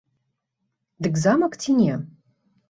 Дык 1.07 1.13
замак 1.25 1.53
ці 1.65 1.77
не? 1.83 1.93